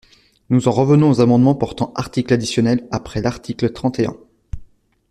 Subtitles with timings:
[0.49, 4.17] Nous en revenons aux amendements portant articles additionnels après l’article trente et un.